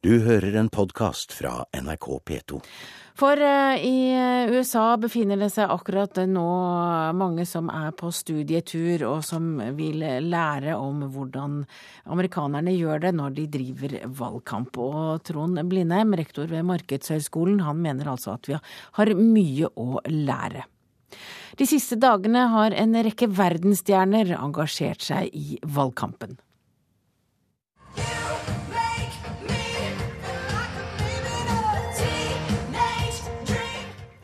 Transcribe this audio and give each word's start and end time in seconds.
Du 0.00 0.14
hører 0.24 0.54
en 0.56 0.70
podkast 0.72 1.34
fra 1.36 1.66
NRK 1.76 2.06
P2. 2.24 2.60
For 3.20 3.36
eh, 3.44 3.82
i 3.84 3.98
eh, 4.16 4.48
USA 4.48 4.94
befinner 4.96 5.36
det 5.36 5.50
seg 5.52 5.68
akkurat 5.68 6.16
nå 6.24 6.44
mange 7.20 7.44
som 7.44 7.68
er 7.68 7.92
på 7.92 8.08
studietur, 8.08 9.04
og 9.10 9.20
som 9.28 9.60
vil 9.76 10.00
lære 10.24 10.78
om 10.80 11.04
hvordan 11.12 11.60
amerikanerne 12.16 12.72
gjør 12.78 13.04
det 13.04 13.12
når 13.20 13.36
de 13.42 13.46
driver 13.58 13.98
valgkamp. 14.24 14.80
Og 14.80 15.20
Trond 15.28 15.60
Blindheim, 15.68 16.16
rektor 16.16 16.48
ved 16.48 16.64
Markedshøgskolen, 16.72 17.60
han 17.68 17.84
mener 17.84 18.08
altså 18.16 18.38
at 18.38 18.48
vi 18.48 18.56
har 18.56 19.16
mye 19.20 19.68
å 19.76 20.00
lære. 20.08 20.64
De 21.60 21.68
siste 21.68 22.00
dagene 22.00 22.48
har 22.56 22.72
en 22.72 23.02
rekke 23.04 23.28
verdensstjerner 23.36 24.32
engasjert 24.40 25.04
seg 25.12 25.28
i 25.36 25.60
valgkampen. 25.60 26.40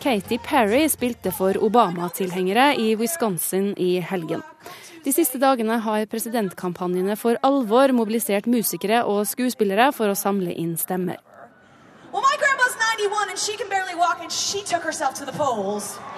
Katy 0.06 0.38
Perry 0.38 0.88
spilte 0.88 1.32
for 1.34 1.56
Obama-tilhengere 1.66 2.74
i 2.78 2.96
Wisconsin 2.96 3.74
i 3.76 3.98
helgen. 3.98 4.42
De 5.04 5.10
siste 5.12 5.40
dagene 5.42 5.80
har 5.82 6.04
presidentkampanjene 6.06 7.16
for 7.18 7.34
alvor 7.48 7.90
mobilisert 7.90 8.46
musikere 8.46 9.00
og 9.02 9.24
skuespillere 9.26 9.88
for 9.96 10.12
å 10.12 10.14
samle 10.14 10.54
inn 10.54 10.76
stemmer. 10.78 11.18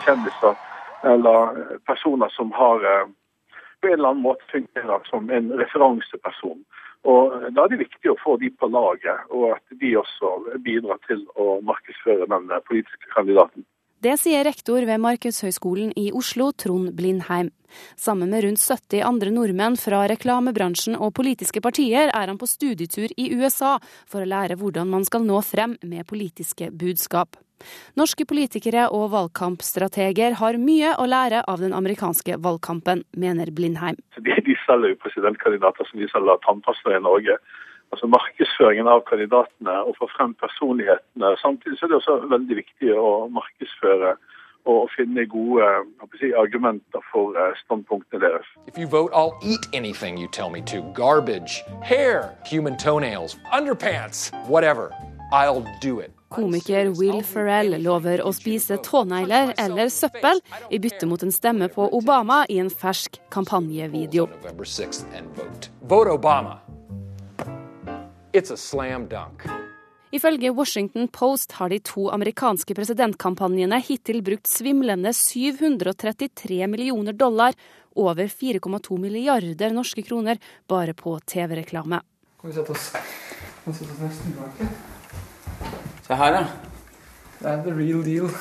Kjendiser 0.05 0.61
eller 1.15 1.57
personer 1.89 2.37
som 2.37 2.53
har 2.59 2.87
eh, 2.93 3.09
på 3.81 3.89
en 3.89 3.97
eller 3.97 4.11
annen 4.11 4.27
måte 4.27 4.45
fungerer 4.53 5.09
som 5.09 5.33
en 5.33 5.49
referanseperson. 5.63 6.61
Og 7.09 7.41
Da 7.57 7.65
er 7.65 7.73
det 7.73 7.81
viktig 7.87 8.13
å 8.13 8.21
få 8.21 8.37
de 8.37 8.53
på 8.53 8.69
laget, 8.69 9.25
og 9.33 9.57
at 9.57 9.81
de 9.81 9.97
også 9.97 10.37
bidrar 10.61 11.01
til 11.09 11.25
å 11.41 11.63
markedsføre 11.65 12.29
den 12.29 12.53
politiske 12.69 13.17
kandidaten. 13.17 13.65
Det 13.99 14.13
sier 14.23 14.45
rektor 14.47 14.85
ved 14.87 15.01
Markedshøgskolen 15.03 15.89
i 15.99 16.13
Oslo, 16.15 16.53
Trond 16.55 16.93
Blindheim. 16.95 17.49
Sammen 17.99 18.31
med 18.31 18.45
rundt 18.45 18.63
70 18.63 19.03
andre 19.03 19.33
nordmenn 19.35 19.75
fra 19.75 20.05
reklamebransjen 20.07 20.95
og 20.95 21.17
politiske 21.19 21.59
partier 21.65 22.13
er 22.15 22.31
han 22.31 22.39
på 22.39 22.47
studietur 22.47 23.11
i 23.19 23.27
USA 23.35 23.73
for 24.07 24.23
å 24.23 24.31
lære 24.31 24.55
hvordan 24.61 24.87
man 24.95 25.03
skal 25.09 25.27
nå 25.27 25.41
frem 25.43 25.75
med 25.83 26.07
politiske 26.07 26.71
budskap. 26.71 27.41
Norske 27.99 28.23
politikere 28.23 28.87
og 28.95 29.11
valgkampstrateger 29.17 30.39
har 30.39 30.63
mye 30.63 30.95
å 30.95 31.09
lære 31.11 31.43
av 31.51 31.59
den 31.59 31.75
amerikanske 31.75 32.39
valgkampen, 32.39 33.03
mener 33.19 33.51
Blindheim. 33.51 33.99
De, 34.15 34.55
selger 34.63 34.95
jo 34.95 35.03
presidentkandidater 35.03 35.91
som 35.91 35.99
de 35.99 36.07
selger 36.15 36.39
tannpasta 36.47 36.95
i 36.95 37.03
Norge 37.03 37.35
altså 37.93 38.07
markedsføringen 38.07 38.89
av 38.91 39.05
kandidatene 39.09 39.77
og 39.89 39.97
få 40.01 40.09
frem 40.17 40.35
personlighetene. 40.43 41.35
Samtidig 41.43 41.79
er 41.83 41.93
det 41.93 42.01
også 42.01 42.19
veldig 42.33 42.59
viktig 42.63 42.93
å 42.97 43.29
markedsføre 43.33 44.17
og 44.69 44.91
finne 44.93 45.25
gode 45.27 45.65
si, 46.21 46.33
argumenter 46.37 47.01
for 47.13 47.37
eh, 47.39 47.55
standpunktene 47.65 48.21
deres. 48.21 48.47
If 48.67 48.77
you 48.77 48.87
vote, 48.87 49.11
I'll 49.15 49.39
eat 49.43 49.65
anything 49.73 50.19
you 50.19 50.29
tell 50.29 50.51
me 50.51 50.61
to. 50.63 50.83
Garbage, 50.95 51.63
hair, 51.83 52.37
human 52.45 52.77
toenails, 52.77 53.37
underpants, 53.53 54.31
whatever. 54.47 54.93
I'll 55.33 55.65
do 55.81 56.01
it. 56.01 56.13
Komiker 56.29 56.93
Will 56.99 57.23
Ferrell 57.25 57.79
lover 57.81 58.21
å 58.21 58.35
spise 58.37 58.77
tånegler 58.85 59.55
eller 59.57 59.89
søppel 59.93 60.43
i 60.69 60.81
bytte 60.83 61.09
mot 61.09 61.23
en 61.25 61.33
stemme 61.33 61.71
på 61.73 61.89
Obama 61.97 62.43
i 62.53 62.59
en 62.61 62.69
fersk 62.69 63.17
kampanjevideo. 63.33 64.29
Vote 65.89 66.13
Obama. 66.13 66.59
It's 68.33 68.53
a 68.53 68.57
slam 68.57 69.09
dunk. 69.09 69.43
Ifølge 70.11 70.51
Washington 70.51 71.09
Post 71.09 71.53
har 71.53 71.69
de 71.69 71.79
to 71.85 72.09
amerikanske 72.13 72.75
presidentkampanjene 72.75 73.81
hittil 73.85 74.23
brukt 74.25 74.49
svimlende 74.49 75.13
733 75.13 76.67
millioner 76.67 77.13
dollar, 77.13 77.57
over 77.97 78.29
4,2 78.29 78.99
milliarder 78.99 79.73
norske 79.73 80.03
kroner, 80.03 80.39
bare 80.69 80.95
på 80.95 81.19
TV-reklame. 81.21 82.01
Kan 82.41 82.51
vi 82.51 82.57
sette 82.57 82.73
oss, 82.73 82.91
kan 82.93 83.73
vi 83.73 83.79
sette 83.79 83.93
oss 83.93 84.05
nesten 84.05 84.37
tilbake? 84.37 84.69
Se 86.07 86.21
her, 86.21 86.39
ja. 86.39 86.47
Det 87.39 87.51
er 87.53 87.65
the 87.65 87.75
real 87.77 88.05
deal. 88.05 88.33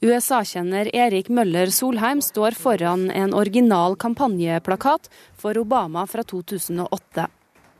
USA-kjenner 0.00 0.88
Erik 0.96 1.28
Møller 1.28 1.72
Solheim 1.72 2.20
står 2.24 2.56
foran 2.56 3.10
en 3.10 3.34
original 3.36 3.96
kampanjeplakat 4.00 5.12
for 5.36 5.56
Obama 5.60 6.06
fra 6.08 6.24
2008. 6.24 7.28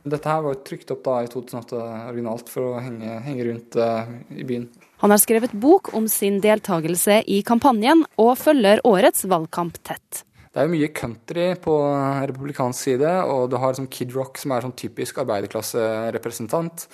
Dette 0.02 0.32
her 0.32 0.44
var 0.44 0.60
trykt 0.64 0.90
opp 0.94 1.02
da 1.04 1.18
i 1.24 1.28
2008 1.28 1.80
originalt 2.08 2.48
for 2.48 2.70
å 2.70 2.80
henge, 2.80 3.18
henge 3.26 3.46
rundt 3.50 3.76
uh, 3.76 4.08
i 4.32 4.46
byen. 4.48 4.68
Han 5.04 5.12
har 5.12 5.20
skrevet 5.20 5.52
bok 5.56 5.92
om 5.96 6.08
sin 6.08 6.40
deltakelse 6.44 7.22
i 7.28 7.40
kampanjen, 7.46 8.06
og 8.20 8.34
følger 8.40 8.82
årets 8.88 9.24
valgkamp 9.28 9.78
tett. 9.84 10.24
Det 10.50 10.58
er 10.58 10.66
jo 10.66 10.74
mye 10.74 10.90
country 10.96 11.46
på 11.62 11.74
republikansk 12.26 12.88
side, 12.88 13.12
og 13.30 13.52
du 13.52 13.58
har 13.62 13.76
sånn 13.76 13.90
Kid 13.92 14.16
Rock, 14.16 14.40
som 14.40 14.56
er 14.56 14.64
sånn 14.64 14.74
typisk 14.76 15.20
arbeiderklasserepresentant. 15.22 16.88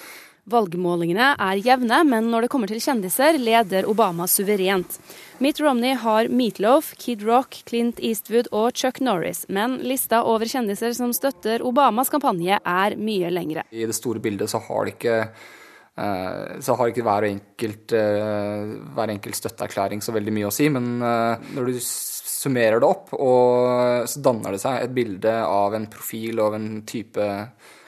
Valgmålingene 0.47 1.33
er 1.43 1.59
jevne, 1.59 2.05
men 2.07 2.29
når 2.31 2.47
det 2.47 2.51
kommer 2.53 2.71
til 2.71 2.79
kjendiser, 2.79 3.35
leder 3.43 3.89
Obama 3.91 4.29
suverent. 4.31 4.95
Mitt 5.43 5.59
Romney 5.59 5.97
har 5.99 6.31
Meatloaf, 6.31 6.93
Kid 7.03 7.25
Rock, 7.27 7.59
Clint 7.67 7.99
Eastwood 7.99 8.47
og 8.55 8.71
Chuck 8.79 9.01
Norris. 9.03 9.43
Men 9.51 9.81
lista 9.83 10.23
over 10.23 10.47
kjendiser 10.47 10.95
som 10.95 11.11
støtter 11.17 11.65
Obamas 11.67 12.13
kampanje, 12.15 12.61
er 12.63 12.95
mye 12.95 13.33
lengre. 13.35 13.67
I 13.75 13.89
det 13.91 13.97
store 13.99 14.23
bildet 14.23 14.53
så 14.53 14.63
har 14.69 14.87
det 14.87 14.95
ikke 14.95 15.17
eh, 15.27 16.57
så 16.63 16.77
har 16.79 16.93
ikke 16.93 17.07
hver 17.09 17.27
enkelt, 17.33 17.97
eh, 17.99 18.75
hver 18.95 19.15
enkelt 19.17 19.41
støtteerklæring 19.41 20.05
så 20.05 20.15
veldig 20.15 20.37
mye 20.37 20.51
å 20.53 20.55
si, 20.55 20.69
men 20.71 20.93
eh, 21.03 21.49
når 21.59 21.73
du 21.73 21.81
summerer 21.83 22.79
det 22.79 22.87
opp, 22.87 23.11
og 23.19 24.07
så 24.07 24.23
danner 24.23 24.55
det 24.55 24.63
seg 24.63 24.79
et 24.79 24.95
bilde 24.95 25.35
av 25.43 25.75
en 25.75 25.91
profil 25.91 26.39
og 26.45 26.55
en 26.55 26.71
type 26.87 27.27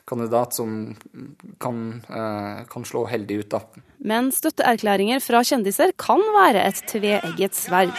kandidat 0.08 0.56
som 0.56 0.96
kan, 1.60 2.02
eh, 2.08 2.64
kan 2.70 2.84
slå 2.84 3.04
heldig 3.08 3.42
ut, 3.42 3.50
da. 3.50 3.60
Men 3.98 4.32
støtteerklæringer 4.32 5.20
fra 5.20 5.42
kjendiser 5.44 5.92
kan 5.98 6.22
være 6.36 6.64
et 6.68 6.82
tveegget 6.88 7.54
sverd. 7.54 7.94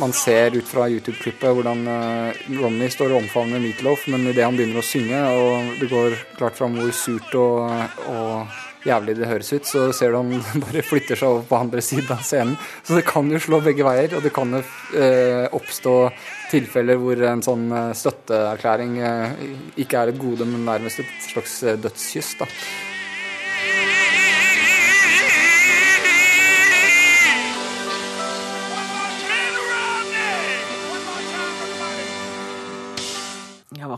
Man 0.00 0.12
ser 0.12 0.56
ut 0.56 0.66
fra 0.66 0.88
YouTube-klippet 0.90 1.54
hvordan 1.54 1.84
uh, 1.86 2.34
Ronny 2.58 2.88
står 2.90 3.12
og 3.14 3.20
omfavner 3.22 3.62
Meatloaf, 3.62 4.08
men 4.10 4.26
idet 4.26 4.42
han 4.42 4.56
begynner 4.58 4.82
å 4.82 4.86
synge, 4.86 5.20
og 5.30 5.76
det 5.78 5.86
går 5.92 6.16
klart 6.34 6.58
fram 6.58 6.74
hvor 6.80 6.90
surt 6.98 7.36
og, 7.38 7.70
og 8.10 8.56
jævlig 8.84 9.16
det 9.18 9.28
høres 9.28 9.52
ut, 9.54 9.66
så 9.68 9.88
ser 9.96 10.12
du 10.12 10.20
han 10.20 10.32
bare 10.64 10.84
flytter 10.86 11.18
seg 11.18 11.28
over 11.30 11.44
på 11.48 11.58
andre 11.58 11.84
siden 11.84 12.14
av 12.14 12.24
scenen. 12.26 12.56
Så 12.84 12.98
det 12.98 13.06
kan 13.08 13.30
jo 13.32 13.42
slå 13.42 13.60
begge 13.64 13.86
veier, 13.86 14.16
og 14.16 14.24
det 14.24 14.32
kan 14.36 14.54
jo 14.54 14.62
eh, 15.00 15.44
oppstå 15.56 15.98
tilfeller 16.52 17.00
hvor 17.00 17.26
en 17.30 17.44
sånn 17.44 17.68
eh, 17.72 17.92
støtteerklæring 17.98 18.98
eh, 19.02 19.46
ikke 19.84 20.02
er 20.02 20.12
et 20.12 20.20
gode, 20.20 20.48
men 20.48 20.66
nærmest 20.68 21.04
et 21.04 21.30
slags 21.30 21.60
dødskyss. 21.84 22.34
da. 22.42 22.50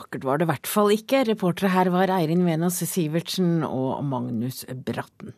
Vakkert 0.06 0.24
var 0.24 0.38
det 0.38 0.46
i 0.46 0.52
hvert 0.52 0.70
fall 0.70 0.92
ikke. 0.94 1.24
Reportere 1.26 1.72
her 1.74 1.90
var 1.90 2.12
Eirin 2.14 2.46
Venås 2.46 2.78
Sivertsen 2.86 3.64
og 3.66 4.04
Magnus 4.04 4.64
Bratten. 4.86 5.34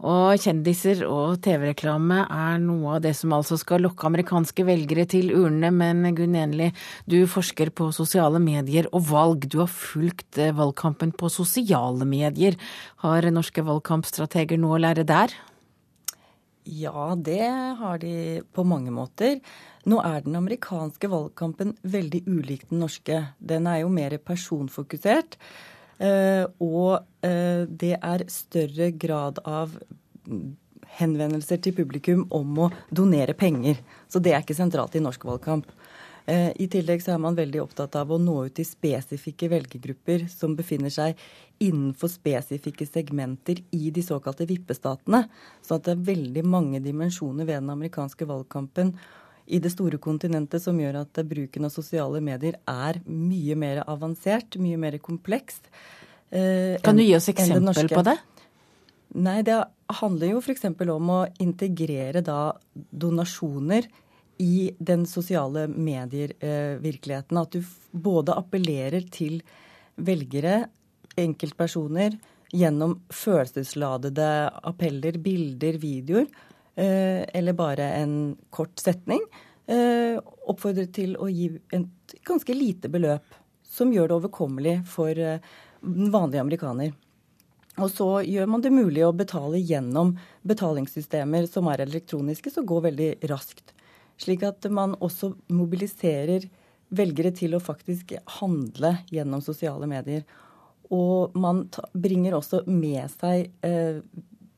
Og 0.00 0.40
kjendiser 0.40 1.02
og 1.04 1.42
TV-reklame 1.44 2.22
er 2.24 2.56
noe 2.62 2.94
av 2.96 3.02
det 3.04 3.12
som 3.18 3.34
altså 3.36 3.58
skal 3.60 3.82
lokke 3.84 4.06
amerikanske 4.08 4.64
velgere 4.64 5.04
til 5.04 5.28
urnene, 5.36 5.68
men 5.76 6.14
Gunn 6.16 6.38
Enli, 6.40 6.70
du 7.04 7.26
forsker 7.28 7.68
på 7.68 7.90
sosiale 7.92 8.40
medier 8.40 8.88
og 8.94 9.04
valg. 9.10 9.44
Du 9.44 9.58
har 9.60 9.68
fulgt 9.68 10.40
eh, 10.40 10.54
valgkampen 10.56 11.12
på 11.12 11.28
sosiale 11.28 12.08
medier. 12.08 12.56
Har 13.04 13.28
norske 13.28 13.60
valgkampstrateger 13.60 14.56
noe 14.56 14.78
å 14.78 14.84
lære 14.86 15.04
der? 15.04 15.36
Ja, 16.70 17.14
det 17.16 17.42
har 17.80 17.98
de 17.98 18.42
på 18.54 18.62
mange 18.62 18.92
måter. 18.94 19.40
Nå 19.90 19.98
er 20.06 20.22
den 20.22 20.36
amerikanske 20.38 21.08
valgkampen 21.10 21.74
veldig 21.82 22.22
ulik 22.28 22.68
den 22.70 22.84
norske. 22.84 23.24
Den 23.38 23.66
er 23.66 23.80
jo 23.82 23.90
mer 23.90 24.14
personfokusert. 24.22 25.38
Eh, 25.98 26.44
og 26.62 27.26
eh, 27.26 27.66
det 27.66 27.96
er 27.98 28.28
større 28.30 28.92
grad 28.94 29.42
av 29.42 29.74
henvendelser 31.00 31.60
til 31.64 31.74
publikum 31.74 32.26
om 32.34 32.66
å 32.66 32.70
donere 32.90 33.34
penger. 33.34 33.80
Så 34.08 34.22
det 34.22 34.34
er 34.34 34.44
ikke 34.44 34.58
sentralt 34.58 34.94
i 34.94 35.02
norsk 35.02 35.26
valgkamp. 35.26 35.66
Eh, 36.26 36.50
I 36.60 36.66
tillegg 36.70 37.02
så 37.04 37.14
er 37.14 37.22
man 37.22 37.38
veldig 37.38 37.62
opptatt 37.62 37.96
av 38.00 38.10
å 38.12 38.18
nå 38.20 38.36
ut 38.48 38.56
til 38.58 38.66
spesifikke 38.68 39.48
velgergrupper 39.52 40.26
som 40.32 40.56
befinner 40.58 40.92
seg 40.92 41.18
innenfor 41.60 42.10
spesifikke 42.12 42.86
segmenter 42.88 43.62
i 43.76 43.90
de 43.94 44.04
såkalte 44.04 44.48
vippestatene. 44.48 45.24
Så 45.64 45.76
at 45.76 45.86
det 45.86 45.96
er 45.96 46.06
veldig 46.10 46.44
mange 46.48 46.82
dimensjoner 46.84 47.48
ved 47.48 47.60
den 47.60 47.72
amerikanske 47.72 48.28
valgkampen 48.28 48.94
i 49.50 49.58
det 49.62 49.72
store 49.74 49.98
kontinentet 50.02 50.62
som 50.62 50.78
gjør 50.78 51.02
at 51.02 51.22
bruken 51.26 51.66
av 51.66 51.74
sosiale 51.74 52.20
medier 52.24 52.60
er 52.70 53.00
mye 53.06 53.56
mer 53.58 53.82
avansert, 53.86 54.58
mye 54.62 54.78
mer 54.80 54.98
komplekst. 55.02 55.66
Eh, 56.30 56.76
kan 56.84 56.96
du 56.96 57.02
gi 57.02 57.16
oss 57.16 57.30
eksempel 57.32 57.90
på 57.90 58.04
det? 58.06 58.16
Nei, 59.18 59.40
det 59.42 59.56
handler 60.00 60.36
jo 60.36 60.38
f.eks. 60.38 60.68
om 60.70 61.10
å 61.10 61.24
integrere 61.42 62.22
da 62.22 62.52
donasjoner 62.74 63.88
i 64.40 64.70
den 64.78 65.04
sosiale 65.06 65.66
medier-virkeligheten. 65.68 67.38
At 67.38 67.52
du 67.52 67.64
både 67.92 68.36
appellerer 68.40 69.04
til 69.12 69.42
velgere, 70.00 70.62
enkeltpersoner, 71.20 72.16
gjennom 72.50 72.96
følelsesladede 73.12 74.28
appeller, 74.66 75.18
bilder, 75.22 75.76
videoer, 75.82 76.26
eh, 76.74 77.22
eller 77.36 77.52
bare 77.58 77.90
en 78.00 78.14
kort 78.50 78.80
setning. 78.80 79.20
Eh, 79.66 80.16
oppfordrer 80.48 80.88
til 80.94 81.14
å 81.20 81.28
gi 81.30 81.50
et 81.76 82.16
ganske 82.26 82.56
lite 82.56 82.90
beløp, 82.90 83.36
som 83.62 83.92
gjør 83.92 84.08
det 84.08 84.16
overkommelig 84.16 84.76
for 84.88 85.14
eh, 85.14 85.44
den 85.84 86.10
vanlige 86.10 86.46
amerikaner. 86.46 86.96
Og 87.78 87.92
så 87.92 88.08
gjør 88.26 88.48
man 88.50 88.64
det 88.64 88.72
mulig 88.74 89.04
å 89.06 89.12
betale 89.14 89.60
gjennom 89.60 90.16
betalingssystemer 90.48 91.46
som 91.46 91.68
er 91.70 91.84
elektroniske, 91.84 92.50
som 92.50 92.66
går 92.66 92.88
veldig 92.88 93.10
raskt. 93.30 93.76
Slik 94.20 94.44
at 94.44 94.66
man 94.72 94.96
også 95.00 95.32
mobiliserer 95.52 96.44
velgere 96.90 97.32
til 97.36 97.54
å 97.54 97.62
faktisk 97.62 98.14
handle 98.40 98.96
gjennom 99.12 99.42
sosiale 99.44 99.88
medier. 99.90 100.24
Og 100.90 101.36
man 101.38 101.64
bringer 101.94 102.34
også 102.36 102.64
med 102.66 103.04
seg 103.14 103.46
eh, 103.66 104.00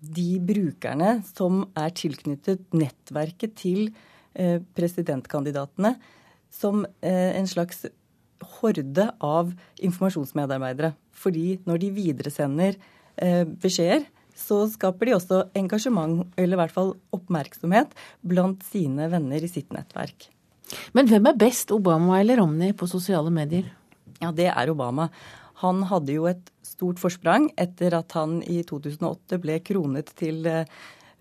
de 0.02 0.28
brukerne 0.42 1.18
som 1.28 1.66
er 1.78 1.92
tilknyttet 1.94 2.64
nettverket 2.74 3.54
til 3.60 3.90
eh, 4.32 4.58
presidentkandidatene, 4.74 5.94
som 6.52 6.86
eh, 7.04 7.36
en 7.36 7.48
slags 7.48 7.84
horde 8.58 9.06
av 9.22 9.52
informasjonsmedarbeidere. 9.84 10.94
Fordi 11.12 11.60
når 11.68 11.84
de 11.84 11.92
videresender 11.94 12.80
beskjeder, 13.62 14.06
så 14.38 14.64
skaper 14.70 15.08
de 15.08 15.16
også 15.16 15.42
engasjement, 15.58 16.24
eller 16.36 16.56
i 16.56 16.60
hvert 16.62 16.74
fall 16.74 16.94
oppmerksomhet, 17.14 17.92
blant 18.26 18.64
sine 18.68 19.08
venner 19.12 19.44
i 19.44 19.50
sitt 19.50 19.72
nettverk. 19.74 20.28
Men 20.96 21.08
hvem 21.10 21.28
er 21.28 21.38
best, 21.38 21.72
Obama 21.74 22.20
eller 22.20 22.40
Romney 22.40 22.72
på 22.76 22.88
sosiale 22.90 23.32
medier? 23.34 23.68
Ja, 24.22 24.32
det 24.32 24.48
er 24.52 24.72
Obama. 24.72 25.08
Han 25.62 25.84
hadde 25.90 26.16
jo 26.16 26.26
et 26.30 26.50
stort 26.66 27.00
forsprang 27.02 27.50
etter 27.60 27.94
at 27.98 28.14
han 28.16 28.40
i 28.48 28.62
2008 28.66 29.38
ble 29.42 29.58
kronet 29.66 30.14
til 30.18 30.46
eh, 30.48 30.68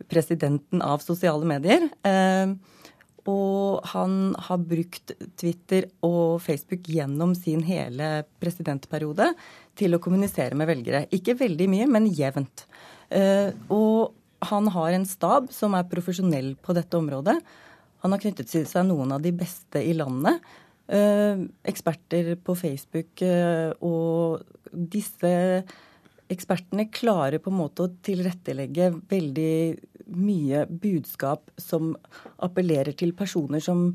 presidenten 0.10 0.82
av 0.86 1.04
sosiale 1.06 1.48
medier. 1.50 1.90
Eh, 2.08 2.54
og 3.30 3.86
han 3.92 4.34
har 4.48 4.64
brukt 4.66 5.14
Twitter 5.38 5.86
og 6.06 6.42
Facebook 6.42 6.88
gjennom 6.90 7.36
sin 7.38 7.62
hele 7.68 8.24
presidentperiode 8.42 9.28
til 9.78 9.94
å 9.94 10.02
kommunisere 10.02 10.58
med 10.58 10.72
velgere. 10.72 11.06
Ikke 11.14 11.38
veldig 11.38 11.68
mye, 11.70 11.90
men 11.92 12.10
jevnt. 12.10 12.66
Eh, 13.12 13.52
og 13.74 14.16
han 14.52 14.72
har 14.74 14.96
en 14.96 15.06
stab 15.06 15.52
som 15.54 15.76
er 15.78 15.90
profesjonell 15.92 16.56
på 16.64 16.76
dette 16.78 16.98
området. 16.98 17.38
Han 18.02 18.16
har 18.16 18.22
knyttet 18.24 18.50
til 18.50 18.66
seg 18.70 18.88
noen 18.88 19.14
av 19.14 19.22
de 19.22 19.34
beste 19.36 19.84
i 19.84 19.94
landet. 19.98 20.42
Eh, 20.92 21.44
eksperter 21.70 22.34
på 22.42 22.56
Facebook, 22.58 23.22
eh, 23.22 23.72
og 23.86 24.42
disse 24.72 25.64
ekspertene 26.32 26.88
klarer 26.92 27.44
på 27.44 27.52
en 27.52 27.60
måte 27.60 27.86
å 27.86 27.94
tilrettelegge 28.04 28.90
veldig 29.12 29.54
mye 30.16 30.66
budskap 30.68 31.52
som 31.60 31.94
appellerer 32.44 32.96
til 32.98 33.14
personer 33.16 33.64
som 33.64 33.92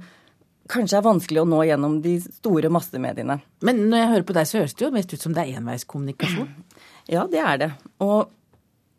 kanskje 0.71 0.99
er 0.99 1.07
vanskelig 1.07 1.43
å 1.43 1.49
nå 1.49 1.61
gjennom 1.69 2.01
de 2.05 2.17
store 2.21 2.71
massemediene. 2.73 3.39
Men 3.67 3.85
når 3.91 4.01
jeg 4.03 4.13
hører 4.13 4.27
på 4.29 4.37
deg, 4.37 4.49
så 4.49 4.61
høres 4.61 4.75
det 4.75 4.87
jo 4.87 4.95
mest 4.95 5.13
ut 5.15 5.23
som 5.23 5.37
det 5.37 5.45
er 5.45 5.61
enveiskommunikasjon? 5.61 6.49
Ja, 7.13 7.27
det 7.31 7.39
er 7.39 7.61
det. 7.61 7.71
Og 8.03 8.33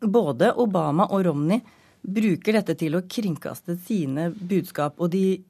både 0.00 0.52
Obama 0.60 1.08
og 1.12 1.24
Romney 1.26 1.62
bruker 2.02 2.58
dette 2.58 2.76
til 2.78 2.96
å 2.96 3.04
kringkaste 3.10 3.76
sine 3.84 4.28
budskap, 4.30 4.98
og 5.02 5.10
de 5.12 5.40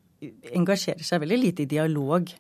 engasjerer 0.56 1.04
seg 1.06 1.22
veldig 1.22 1.38
lite 1.38 1.64
i 1.64 1.70
dialog 1.70 2.30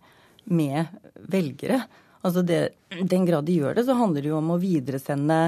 med 0.50 0.88
velgere. 1.30 1.82
Altså 2.24 2.42
det, 2.42 2.74
Den 2.88 3.26
grad 3.28 3.46
de 3.46 3.58
gjør 3.60 3.76
det, 3.76 3.84
så 3.86 3.98
handler 3.98 4.24
det 4.24 4.32
jo 4.32 4.40
om 4.40 4.54
å 4.54 4.60
videresende 4.60 5.38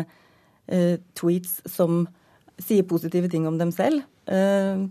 eh, 0.70 1.00
tweets 1.18 1.60
som 1.70 2.04
sier 2.60 2.86
positive 2.86 3.30
ting 3.32 3.48
om 3.48 3.58
dem 3.58 3.72
selv. 3.74 4.04
Eh, 4.28 4.84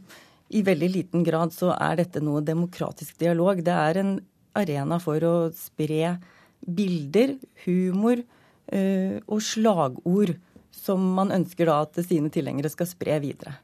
I 0.49 0.65
veldig 0.65 0.89
liten 0.91 1.23
grad 1.23 1.53
så 1.55 1.71
er 1.77 2.01
dette 2.01 2.23
noe 2.25 2.43
demokratisk 2.43 3.19
dialog. 3.21 3.61
Det 3.63 3.75
er 3.75 4.01
en 4.01 4.17
arena 4.57 4.99
for 4.99 5.23
å 5.23 5.35
spre 5.55 6.17
bilder, 6.59 7.37
humor 7.63 8.19
eh, 8.19 9.21
og 9.29 9.39
slagord 9.45 10.35
som 10.75 11.01
man 11.17 11.33
ønsker 11.35 11.69
da 11.69 11.81
at 11.85 11.99
sine 12.05 12.31
tilhengere 12.33 12.71
skal 12.71 12.89
spre 12.89 13.19
videre. 13.23 13.57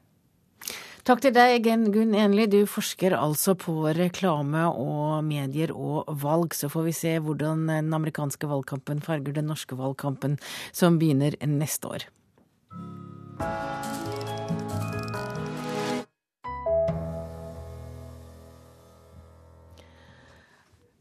Takk 1.06 1.20
til 1.22 1.30
deg, 1.36 1.62
Gunn 1.94 2.16
Enli. 2.18 2.48
Du 2.50 2.64
forsker 2.66 3.14
altså 3.14 3.54
på 3.54 3.76
reklame 3.94 4.64
og 4.66 5.22
medier 5.22 5.70
og 5.70 6.10
valg. 6.10 6.56
Så 6.58 6.66
får 6.72 6.88
vi 6.88 6.94
se 6.98 7.12
hvordan 7.22 7.68
den 7.70 7.94
amerikanske 7.94 8.50
valgkampen 8.50 9.04
farger 9.06 9.38
den 9.38 9.46
norske 9.46 9.78
valgkampen, 9.78 10.34
som 10.74 10.98
begynner 10.98 11.38
neste 11.46 11.94
år. 11.94 12.10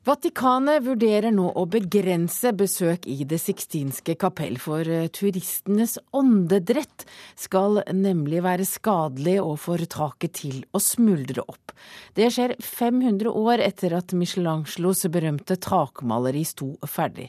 Vatikanet 0.06 0.84
vurderer 0.86 1.34
nå 1.34 1.48
å 1.58 1.64
begrense 1.66 2.52
besøk 2.54 3.08
i 3.10 3.24
Det 3.26 3.40
sixtinske 3.42 4.14
kapell, 4.22 4.60
for 4.62 4.86
eh, 4.86 5.08
turistenes 5.10 5.96
åndedrett 6.14 7.08
skal 7.42 7.80
nemlig 7.90 8.44
være 8.46 8.68
skadelig 8.70 9.40
og 9.42 9.58
får 9.64 9.88
taket 9.96 10.36
til 10.38 10.60
å 10.78 10.82
smuldre 10.84 11.42
opp. 11.50 11.74
Det 12.14 12.28
skjer 12.30 12.54
500 12.62 13.32
år 13.34 13.64
etter 13.66 13.96
at 13.98 14.14
Michelangelos 14.14 15.08
berømte 15.10 15.58
takmaleri 15.58 16.46
sto 16.46 16.76
ferdig. 16.86 17.26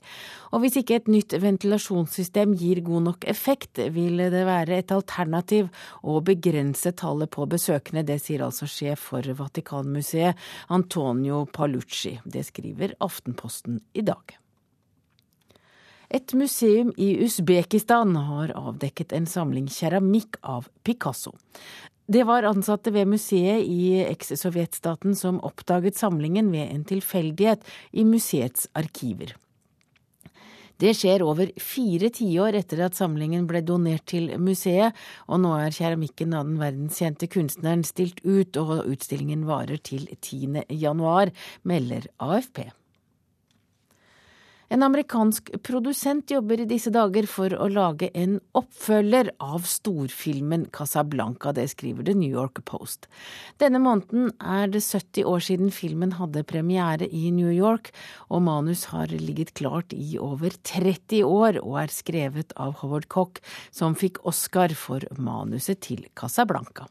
Og 0.53 0.61
hvis 0.61 0.77
ikke 0.83 1.01
et 1.01 1.09
nytt 1.09 1.33
ventilasjonssystem 1.41 2.53
gir 2.61 2.83
god 2.85 3.09
nok 3.09 3.25
effekt, 3.33 3.81
vil 3.97 4.21
det 4.21 4.45
være 4.45 4.83
et 4.83 4.93
alternativ 4.93 5.73
å 6.05 6.21
begrense 6.21 6.93
tallet 6.93 7.33
på 7.33 7.49
besøkende. 7.49 8.05
Det 8.05 8.21
sier 8.21 8.45
altså 8.45 8.69
sjef 8.69 9.09
for 9.15 9.33
Vatikanmuseet, 9.41 10.37
Antonio 10.77 11.47
Palucci. 11.49 12.19
Det 12.21 12.45
skriver 12.45 12.66
skriver 12.67 12.95
Aftenposten 12.99 13.81
i 13.93 14.03
dag. 14.03 14.39
Et 16.09 16.35
museum 16.35 16.93
i 16.97 17.25
Usbekistan 17.25 18.17
har 18.17 18.53
avdekket 18.55 19.13
en 19.13 19.27
samling 19.27 19.69
keramikk 19.69 20.37
av 20.43 20.69
Picasso. 20.85 21.37
Det 22.07 22.25
var 22.25 22.43
ansatte 22.47 22.93
ved 22.93 23.09
museet 23.09 23.65
i 23.67 24.05
eks-sovjetstaten 24.07 25.17
som 25.17 25.41
oppdaget 25.43 25.97
samlingen 25.97 26.53
ved 26.53 26.71
en 26.71 26.85
tilfeldighet 26.85 27.63
i 27.93 28.05
museets 28.05 28.69
arkiver. 28.75 29.35
Det 30.77 30.93
skjer 30.93 31.25
over 31.25 31.51
fire 31.63 32.11
tiår 32.13 32.59
etter 32.61 32.83
at 32.85 32.99
samlingen 32.99 33.47
ble 33.49 33.63
donert 33.65 34.05
til 34.13 34.29
museet, 34.37 34.97
og 35.25 35.41
nå 35.41 35.55
er 35.57 35.77
keramikken 35.77 36.37
av 36.37 36.49
den 36.49 36.59
verdenskjente 36.61 37.31
kunstneren 37.33 37.85
stilt 37.87 38.21
ut, 38.27 38.59
og 38.61 38.85
utstillingen 38.85 39.47
varer 39.49 39.81
til 39.81 40.05
10. 40.21 40.67
januar, 40.77 41.33
melder 41.65 42.11
AFP. 42.21 42.67
En 44.69 44.83
amerikansk 44.83 45.53
produsent 45.63 46.31
jobber 46.31 46.61
i 46.61 46.67
disse 46.67 46.91
dager 46.91 47.29
for 47.31 47.53
å 47.55 47.69
lage 47.71 48.09
en 48.19 48.41
oppfølger 48.59 49.31
av 49.43 49.67
storfilmen 49.71 50.65
Casablanca, 50.75 51.53
det 51.55 51.69
skriver 51.71 52.09
The 52.09 52.17
New 52.19 52.33
York 52.33 52.65
Post. 52.67 53.07
Denne 53.63 53.79
måneden 53.83 54.33
er 54.43 54.67
det 54.75 54.83
70 54.83 55.29
år 55.31 55.45
siden 55.47 55.71
filmen 55.75 56.17
hadde 56.19 56.43
premiere 56.51 57.07
i 57.07 57.31
New 57.35 57.53
York, 57.55 57.93
og 58.27 58.43
manus 58.49 58.89
har 58.91 59.15
ligget 59.15 59.55
klart 59.55 59.95
i 59.95 60.17
over 60.19 60.51
30 60.67 61.23
år 61.23 61.61
og 61.63 61.79
er 61.85 61.95
skrevet 61.95 62.57
av 62.59 62.81
Howard 62.83 63.07
Cock, 63.13 63.39
som 63.71 63.95
fikk 63.95 64.19
Oscar 64.27 64.75
for 64.75 65.07
manuset 65.15 65.85
til 65.87 66.09
Casablanca. 66.19 66.91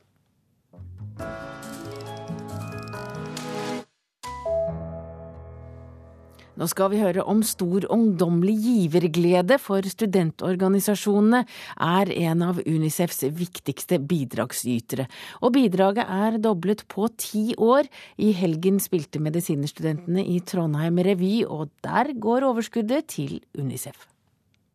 Nå 6.56 6.68
skal 6.72 6.92
vi 6.94 7.02
høre 7.02 7.24
om 7.28 7.42
stor 7.44 7.84
ungdommelig 7.92 8.56
giverglede 8.64 9.58
for 9.60 9.84
studentorganisasjonene 9.84 11.42
er 11.84 12.12
en 12.16 12.46
av 12.48 12.62
Unicefs 12.64 13.26
viktigste 13.36 14.00
bidragsytere, 14.00 15.10
og 15.44 15.56
bidraget 15.58 16.08
er 16.08 16.40
doblet 16.40 16.86
på 16.92 17.10
ti 17.20 17.50
år. 17.60 17.90
I 18.16 18.32
helgen 18.40 18.80
spilte 18.80 19.20
medisinerstudentene 19.20 20.24
i 20.24 20.40
Trondheim 20.48 21.02
revy, 21.04 21.44
og 21.44 21.74
der 21.84 22.14
går 22.16 22.48
overskuddet 22.48 23.12
til 23.18 23.42
Unicef. 23.60 24.08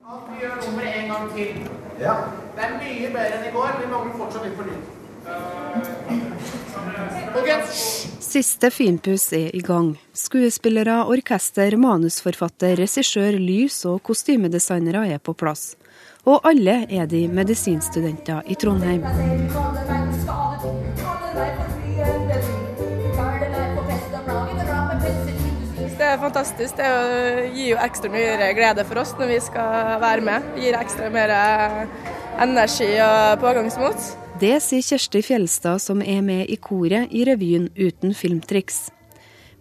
Vi 0.05 0.41
gjør 0.43 0.61
nummeret 0.67 1.01
en 1.01 1.13
gang 1.15 1.33
til. 1.33 1.65
Ja. 2.01 2.17
Det 2.57 2.67
er 2.67 2.77
mye 2.77 3.13
bedre 3.15 3.39
enn 3.39 3.49
i 3.49 3.55
går, 3.57 3.79
vi 3.81 3.93
mangler 3.93 4.19
fortsatt 4.21 4.45
litt 4.49 4.59
for 4.59 4.69
lyd. 4.69 6.29
Siste 8.31 8.71
finpuss 8.71 9.33
er 9.35 9.51
i 9.57 9.61
gang. 9.65 9.97
Skuespillere, 10.15 11.01
orkester, 11.11 11.75
manusforfatter, 11.81 12.77
regissør, 12.79 13.35
lys- 13.35 13.83
og 13.91 14.03
kostymedesignere 14.07 15.03
er 15.17 15.19
på 15.19 15.35
plass. 15.35 15.75
Og 16.29 16.45
alle 16.47 16.85
er 16.87 17.09
de 17.11 17.25
medisinstudenter 17.33 18.47
i 18.47 18.55
Trondheim. 18.55 19.03
Det 25.99 26.07
er 26.07 26.23
fantastisk. 26.23 26.79
Det 26.79 27.51
gir 27.57 27.73
jo 27.73 27.83
ekstra 27.83 28.15
mye 28.15 28.55
glede 28.55 28.87
for 28.87 29.03
oss 29.03 29.17
når 29.19 29.35
vi 29.35 29.43
skal 29.43 30.01
være 30.07 30.27
med. 30.31 30.49
Det 30.55 30.69
gir 30.69 30.81
ekstra 30.85 31.11
mer 31.11 31.37
energi 32.47 32.95
og 33.03 33.41
pågangsmot. 33.43 34.20
Det 34.41 34.55
sier 34.65 34.81
Kjersti 34.81 35.21
Fjelstad, 35.21 35.83
som 35.85 35.99
er 36.01 36.23
med 36.25 36.49
i 36.49 36.57
koret 36.57 37.11
i 37.13 37.27
revyen 37.29 37.67
Uten 37.77 38.15
filmtriks. 38.17 38.87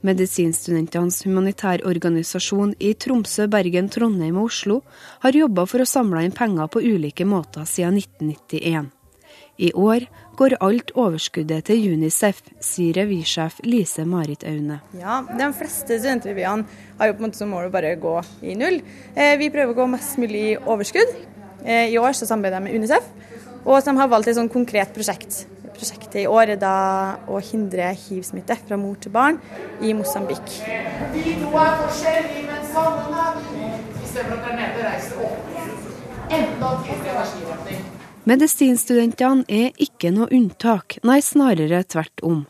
Medisinstudentenes 0.08 1.18
humanitærorganisasjon 1.26 2.72
i 2.80 2.94
Tromsø, 2.96 3.50
Bergen, 3.52 3.90
Trondheim 3.92 4.38
og 4.40 4.48
Oslo 4.48 4.78
har 5.26 5.36
jobba 5.36 5.66
for 5.68 5.84
å 5.84 5.90
samle 5.90 6.24
inn 6.24 6.32
penger 6.32 6.72
på 6.72 6.80
ulike 6.80 7.28
måter 7.28 7.68
siden 7.68 8.00
1991. 8.00 8.88
I 9.60 9.74
år 9.76 10.06
går 10.40 10.56
alt 10.64 10.94
overskuddet 10.96 11.68
til 11.68 11.98
UNICEF, 11.98 12.40
sier 12.64 13.02
revysjef 13.02 13.60
Lise 13.68 14.06
Marit 14.08 14.48
Aune. 14.48 14.80
Ja, 14.96 15.20
De 15.28 15.50
fleste 15.60 16.00
studentrevyene 16.00 16.64
har 17.02 17.12
jo 17.12 17.18
på 17.18 17.26
en 17.26 17.28
måte 17.28 17.42
som 17.42 17.52
mål 17.52 17.68
å 17.68 17.76
bare 17.76 17.98
gå 18.00 18.16
i 18.48 18.56
null. 18.56 18.80
Eh, 19.12 19.36
vi 19.44 19.52
prøver 19.52 19.76
å 19.76 19.82
gå 19.82 19.92
mest 19.92 20.16
mulig 20.24 20.54
i 20.54 20.60
overskudd. 20.64 21.18
Eh, 21.66 21.92
I 21.92 22.00
år 22.00 22.16
så 22.16 22.24
samarbeider 22.24 22.62
jeg 22.62 22.70
med 22.70 22.80
UNICEF, 22.80 23.12
og 23.66 23.80
de 23.86 23.96
har 24.00 24.12
valgt 24.12 24.32
et 24.32 24.38
sånn 24.38 24.52
konkret 24.52 24.94
prosjekt. 24.96 25.46
Prosjektet 25.80 26.18
i 26.24 26.28
år 26.28 26.56
er 26.56 26.60
da 26.60 26.76
å 27.32 27.40
hindre 27.40 27.92
hiv-smitte 27.96 28.58
fra 28.66 28.78
mor 28.80 28.98
til 29.00 29.14
barn 29.16 29.40
i 29.80 29.94
Mosambik. 29.96 30.58
Vi 31.14 31.38
to 31.40 31.54
er 31.56 31.78
forskjellige, 31.86 32.44
men 32.50 32.66
sammenhengende. 32.74 33.80
Istedenfor 34.04 34.36
at 34.40 34.50
der 34.50 34.60
nede 34.60 34.84
reiser 34.90 35.24
opp. 35.24 35.56
Enda 36.30 36.74
tettere 36.84 37.24
energiretning. 37.24 37.88
Medisinstudentene 38.30 39.46
er 39.48 39.72
ikke 39.82 40.12
noe 40.14 40.28
unntak, 40.36 41.00
nei 41.08 41.22
snarere 41.26 41.80
tvert 41.88 42.22
om. 42.28 42.44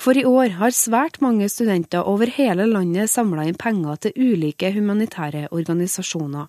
For 0.00 0.18
i 0.18 0.24
år 0.26 0.56
har 0.58 0.74
svært 0.74 1.20
mange 1.22 1.46
studenter 1.52 2.08
over 2.08 2.32
hele 2.34 2.66
landet 2.66 3.12
samla 3.12 3.44
inn 3.46 3.58
penger 3.60 4.00
til 4.06 4.16
ulike 4.32 4.72
humanitære 4.74 5.48
organisasjoner. 5.54 6.48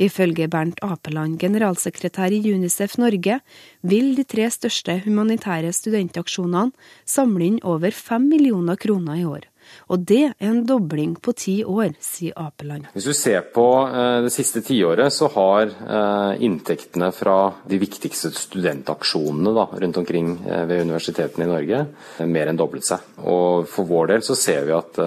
Ifølge 0.00 0.48
Bernt 0.48 0.80
Apeland, 0.86 1.36
generalsekretær 1.42 2.32
i 2.32 2.40
UNICEF 2.54 2.96
Norge, 3.02 3.40
vil 3.84 4.14
de 4.16 4.24
tre 4.24 4.48
største 4.52 5.00
humanitære 5.04 5.72
studentaksjonene 5.76 6.72
samle 7.04 7.50
inn 7.50 7.62
over 7.68 7.92
fem 7.92 8.28
millioner 8.30 8.80
kroner 8.80 9.20
i 9.20 9.26
år. 9.28 9.48
Og 9.92 10.04
det 10.06 10.22
er 10.30 10.48
en 10.50 10.62
dobling 10.66 11.12
på 11.22 11.34
ti 11.36 11.56
år, 11.66 11.92
sier 12.02 12.36
Apeland. 12.40 12.88
Hvis 12.94 13.08
du 13.10 13.14
ser 13.16 13.44
på 13.54 13.66
eh, 13.86 14.20
det 14.24 14.32
siste 14.34 14.62
tiåret, 14.66 15.12
så 15.14 15.28
har 15.34 15.68
eh, 15.70 16.44
inntektene 16.46 17.10
fra 17.14 17.36
de 17.68 17.80
viktigste 17.82 18.32
studentaksjonene 18.34 19.54
da, 19.56 19.66
rundt 19.84 20.00
omkring 20.00 20.32
eh, 20.46 20.64
ved 20.70 20.86
universitetene 20.86 21.46
i 21.46 21.52
Norge 21.52 21.84
mer 22.30 22.50
enn 22.50 22.60
doblet 22.60 22.88
seg. 22.88 23.04
Og 23.20 23.68
for 23.70 23.88
vår 23.90 24.14
del 24.14 24.26
så 24.26 24.38
ser 24.38 24.66
vi 24.68 24.76
at 24.76 25.02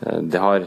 det 0.00 0.40
har 0.40 0.64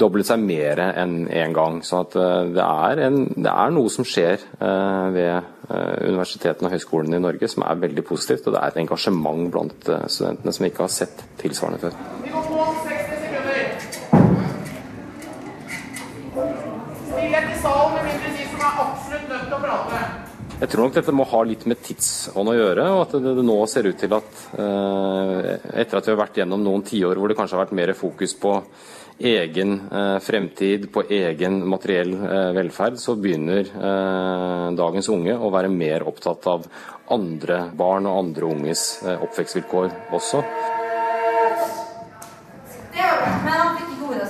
doblet 0.00 0.24
seg 0.24 0.40
mer 0.40 0.80
enn 0.80 1.26
én 1.28 1.52
gang. 1.52 1.82
Så 1.84 2.00
det 2.14 2.64
er, 2.64 3.02
en, 3.06 3.18
det, 3.36 3.50
er 3.52 3.74
noe 3.76 3.92
som 3.92 4.06
skjer 4.08 4.40
ved 5.12 5.50
universitetene 6.08 6.70
og 6.70 6.74
høyskolene 6.78 7.20
i 7.20 7.24
Norge 7.26 7.50
som 7.52 7.66
er 7.66 7.82
veldig 7.84 8.04
positivt. 8.08 8.48
Og 8.48 8.56
det 8.56 8.62
er 8.62 8.72
et 8.72 8.80
engasjement 8.84 9.50
blant 9.52 9.90
studentene 10.08 10.54
som 10.56 10.64
vi 10.64 10.72
ikke 10.72 10.86
har 10.86 10.94
sett 10.94 11.24
tilsvarende 11.42 11.82
før. 11.84 12.00
Vi 12.24 12.32
går 12.32 12.48
på 12.48 12.56
60 12.88 13.20
sekunder. 13.26 14.10
Stillhet 17.10 17.52
i 17.52 17.60
salen 17.60 17.94
med 17.98 18.04
mindre 18.08 18.34
de 18.38 18.48
som 18.48 18.60
er 18.64 18.82
absolutt 18.86 19.28
nødt 19.34 19.46
til 19.46 19.56
å 19.58 19.62
prate. 19.68 20.02
Jeg 20.60 20.68
tror 20.68 20.84
nok 20.84 20.96
dette 20.98 21.12
må 21.16 21.24
ha 21.24 21.38
litt 21.48 21.62
med 21.70 21.78
tidsånd 21.80 22.50
å 22.52 22.54
gjøre, 22.54 22.82
og 22.92 22.98
at 23.06 23.14
det, 23.24 23.30
nå 23.48 23.54
ser 23.70 23.86
ut 23.88 23.96
til 23.96 24.12
at 24.12 24.40
eh, 24.60 25.54
etter 25.80 25.96
at 25.96 26.04
vi 26.04 26.12
har 26.12 26.18
vært 26.20 26.36
gjennom 26.36 26.60
noen 26.60 26.84
tiår 26.84 27.16
hvor 27.16 27.32
det 27.32 27.36
kanskje 27.38 27.56
har 27.56 27.62
vært 27.62 27.78
mer 27.78 27.92
fokus 27.96 28.34
på 28.36 28.52
egen 29.30 29.72
eh, 29.88 30.18
fremtid, 30.20 30.90
på 30.92 31.06
egen 31.16 31.62
materiell 31.64 32.12
eh, 32.12 32.50
velferd, 32.58 33.00
så 33.00 33.16
begynner 33.16 33.72
dagens 34.76 35.08
unge 35.08 35.38
å 35.40 35.48
være 35.54 35.72
mer 35.72 36.04
opptatt 36.12 36.44
av 36.52 36.68
andre 37.16 37.62
barn 37.72 38.04
og 38.10 38.20
andre 38.26 38.52
unges 38.52 38.84
oppvekstvilkår 39.16 39.88
også. 40.12 40.44
Det 42.92 43.00
var 43.00 43.16
bra, 43.16 43.32
men 43.48 43.56
han 43.56 43.76
fikk 43.80 43.96
ikke 43.96 44.12
ordet 44.12 44.28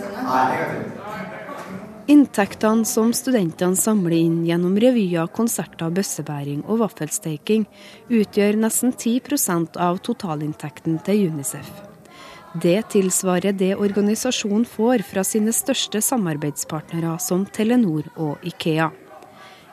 Inntektene 2.11 2.83
som 2.85 3.13
studentene 3.15 3.79
samler 3.79 4.17
inn 4.17 4.39
gjennom 4.43 4.73
revyer, 4.83 5.29
konserter, 5.31 5.93
bøssebæring 5.95 6.65
og 6.65 6.81
vaffelsteiking, 6.81 7.69
utgjør 8.11 8.59
nesten 8.59 8.91
10% 8.91 9.79
av 9.79 10.01
totalinntekten 10.03 10.97
til 11.07 11.29
UNICEF. 11.29 11.69
Det 12.65 12.81
tilsvarer 12.97 13.55
det 13.55 13.77
organisasjonen 13.77 14.67
får 14.67 15.05
fra 15.07 15.23
sine 15.23 15.55
største 15.55 16.03
samarbeidspartnere 16.03 17.15
som 17.23 17.47
Telenor 17.47 18.11
og 18.17 18.43
Ikea. 18.43 18.91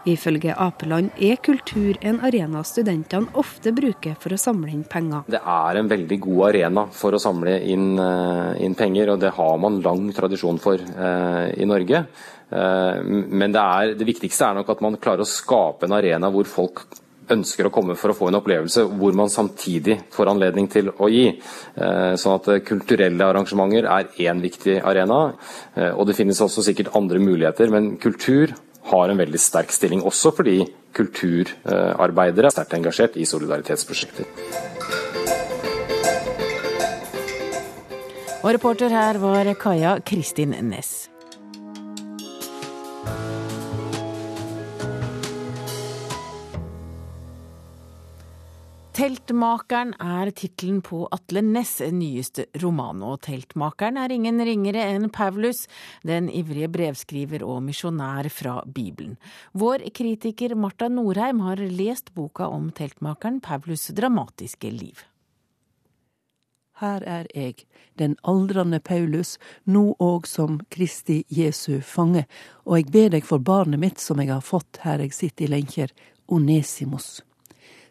Ifølge 0.07 0.53
Apeland 0.55 1.17
er 1.19 1.35
kultur 1.43 1.97
en 2.05 2.21
arena 2.23 2.61
studentene 2.63 3.33
ofte 3.41 3.73
bruker 3.75 4.15
for 4.21 4.31
å 4.31 4.39
samle 4.39 4.71
inn 4.71 4.85
penger. 4.87 5.25
Det 5.27 5.41
er 5.41 5.79
en 5.81 5.89
veldig 5.91 6.17
god 6.23 6.43
arena 6.47 6.85
for 6.95 7.17
å 7.17 7.19
samle 7.19 7.57
inn, 7.67 7.89
uh, 7.99 8.55
inn 8.63 8.77
penger, 8.79 9.11
og 9.11 9.19
det 9.23 9.33
har 9.35 9.57
man 9.59 9.81
lang 9.83 10.05
tradisjon 10.15 10.61
for 10.63 10.79
eh, 10.79 11.49
i 11.59 11.67
Norge. 11.67 11.99
Eh, 12.47 13.01
men 13.03 13.51
det, 13.51 13.63
er, 13.63 13.91
det 13.99 14.07
viktigste 14.07 14.47
er 14.47 14.55
nok 14.57 14.71
at 14.71 14.83
man 14.85 14.95
klarer 15.01 15.25
å 15.25 15.27
skape 15.27 15.87
en 15.87 15.97
arena 15.97 16.31
hvor 16.31 16.47
folk 16.47 16.85
ønsker 17.33 17.67
å 17.67 17.71
komme 17.75 17.97
for 17.99 18.13
å 18.13 18.15
få 18.15 18.29
en 18.29 18.37
opplevelse, 18.39 18.85
hvor 18.95 19.15
man 19.17 19.31
samtidig 19.31 19.97
får 20.15 20.31
anledning 20.31 20.69
til 20.71 20.93
å 20.95 21.09
gi. 21.11 21.25
Sånn 21.75 22.37
at 22.37 22.47
kulturelle 22.63 23.27
arrangementer 23.27 23.83
er 23.91 24.13
én 24.23 24.39
viktig 24.39 24.77
arena, 24.79 25.17
og 25.89 26.05
det 26.07 26.15
finnes 26.15 26.39
også 26.45 26.63
sikkert 26.63 26.93
andre 26.95 27.19
muligheter. 27.19 27.67
Men 27.73 27.97
kultur 27.99 28.55
har 28.91 29.11
en 29.11 29.19
veldig 29.19 29.41
sterk 29.41 29.73
stilling, 29.75 30.03
også 30.03 30.31
fordi 30.35 30.61
kulturarbeidere 30.97 32.49
er 32.49 32.55
sterkt 32.55 32.77
engasjert 32.77 33.19
i 33.19 33.27
solidaritetsprosjekter. 33.27 34.25
Og 38.43 38.53
reporter 38.53 38.93
her 38.93 39.19
var 39.19 39.53
Kaja 39.59 39.97
Kristin 40.05 40.55
Næss. 40.69 41.16
Teltmakeren 48.97 49.91
er 50.01 50.31
tittelen 50.33 50.79
på 50.81 51.03
Atle 51.13 51.43
Næss' 51.45 51.83
nyeste 51.93 52.47
roman, 52.63 53.03
og 53.05 53.19
teltmakeren 53.27 53.99
er 54.01 54.09
ingen 54.09 54.41
ringere 54.41 54.87
enn 54.89 55.11
Paulus, 55.13 55.67
den 56.01 56.31
ivrige 56.33 56.65
brevskriver 56.73 57.45
og 57.45 57.59
misjonær 57.67 58.25
fra 58.33 58.55
Bibelen. 58.65 59.19
Vår 59.53 59.85
kritiker 59.93 60.55
Marta 60.57 60.89
Norheim 60.89 61.43
har 61.45 61.61
lest 61.61 62.09
boka 62.17 62.47
om 62.49 62.71
teltmakeren 62.73 63.37
Paulus' 63.45 63.93
dramatiske 63.93 64.73
liv. 64.73 65.05
Her 66.81 67.05
er 67.05 67.29
jeg, 67.37 67.67
den 68.01 68.17
aldrende 68.25 68.81
Paulus, 68.81 69.37
nå 69.69 69.91
òg 70.01 70.25
som 70.25 70.57
Kristi 70.73 71.21
Jesu 71.29 71.83
fange, 71.85 72.25
og 72.65 72.81
jeg 72.81 72.89
ber 72.97 73.13
deg 73.19 73.29
for 73.29 73.37
barnet 73.37 73.77
mitt 73.77 74.01
som 74.01 74.17
jeg 74.25 74.33
har 74.33 74.41
fått 74.41 74.81
her 74.89 75.05
jeg 75.05 75.13
sitter 75.13 75.45
i 75.45 75.53
lenker, 75.53 75.93
Onesimus. 76.25 77.26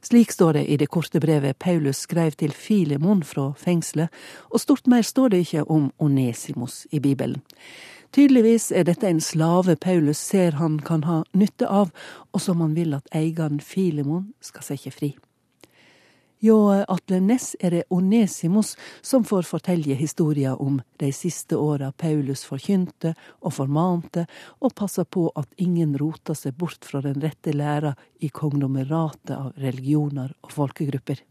Slik 0.03 0.31
står 0.31 0.53
det 0.53 0.67
i 0.67 0.77
det 0.77 0.91
korte 0.91 1.21
brevet 1.21 1.59
Paulus 1.59 1.97
skrev 2.07 2.37
til 2.39 2.53
Filemon 2.53 3.23
fra 3.23 3.53
fengselet, 3.59 4.09
og 4.51 4.61
stort 4.61 4.87
mer 4.87 5.03
står 5.03 5.29
det 5.29 5.45
ikke 5.47 5.65
om 5.71 5.93
Onesimus 5.99 6.87
i 6.91 7.01
Bibelen. 7.01 7.43
Tydeligvis 8.13 8.71
er 8.73 8.87
dette 8.89 9.09
en 9.09 9.21
slave 9.21 9.77
Paulus 9.77 10.17
ser 10.17 10.57
han 10.61 10.79
kan 10.79 11.05
ha 11.05 11.23
nytte 11.35 11.69
av, 11.69 11.91
og 12.33 12.41
som 12.41 12.61
han 12.65 12.77
vil 12.77 12.95
at 12.97 13.09
eieren 13.15 13.61
Filemon 13.61 14.31
skal 14.41 14.65
sette 14.65 14.95
fri. 14.95 15.17
Hjå 16.45 16.85
Atle 16.85 17.21
Næss 17.25 17.55
er 17.65 17.73
det 17.73 17.87
Onesimus 17.89 18.75
som 19.01 19.25
får 19.25 19.47
fortelle 19.49 19.95
historia 19.97 20.53
om 20.55 20.83
de 21.01 21.09
siste 21.13 21.57
åra 21.57 21.89
Paulus 21.97 22.43
forkynte 22.45 23.15
og 23.41 23.55
formante, 23.57 24.27
og 24.61 24.75
passa 24.77 25.05
på 25.05 25.31
at 25.33 25.49
ingen 25.57 25.97
rota 25.97 26.37
seg 26.37 26.59
bort 26.61 26.85
fra 26.85 27.01
den 27.01 27.23
rette 27.25 27.57
læra 27.57 27.95
i 28.21 28.29
konglomeratet 28.29 29.33
av 29.33 29.57
religioner 29.57 30.35
og 30.45 30.53
folkegrupper. 30.53 31.25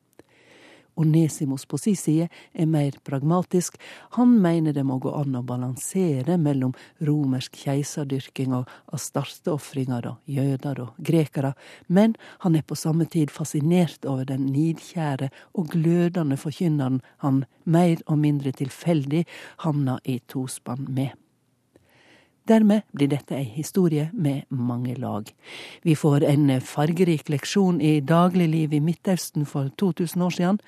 Onesimos 0.95 1.65
på 1.67 1.79
si 1.79 1.95
side 1.99 2.29
er 2.53 2.69
mer 2.71 2.95
pragmatisk. 3.03 3.75
Han 4.15 4.37
mener 4.41 4.73
det 4.73 4.85
må 4.87 4.97
gå 5.03 5.11
an 5.15 5.35
å 5.35 5.43
balansere 5.43 6.37
mellom 6.39 6.75
romersk 7.03 7.57
keiserdyrking 7.65 8.55
og 8.55 8.71
astarteofringer 8.95 10.07
og 10.11 10.31
jøder 10.37 10.85
og 10.85 10.95
grekere, 11.03 11.53
men 11.87 12.15
han 12.45 12.55
er 12.55 12.63
på 12.63 12.79
samme 12.79 13.09
tid 13.11 13.33
fascinert 13.33 14.07
over 14.07 14.27
den 14.29 14.47
nidkjære 14.53 15.31
og 15.53 15.75
glødende 15.75 16.39
forkynneren 16.39 17.01
han 17.25 17.43
mer 17.65 17.99
og 18.07 18.21
mindre 18.23 18.55
tilfeldig 18.55 19.25
havna 19.65 19.99
i 20.05 20.21
tospann 20.31 20.87
med. 20.87 21.24
Dermed 22.45 22.83
blir 22.93 23.09
dette 23.09 23.33
ei 23.33 23.47
historie 23.55 24.11
med 24.13 24.43
mange 24.53 24.93
lag. 25.01 25.31
Vi 25.81 25.95
får 25.97 26.23
en 26.29 26.51
fargerik 26.61 27.29
leksjon 27.33 27.79
i 27.81 28.03
dagliglivet 28.05 28.77
i 28.77 28.83
Midtøsten 28.85 29.47
for 29.49 29.71
2000 29.81 30.21
år 30.21 30.35
siden. 30.35 30.59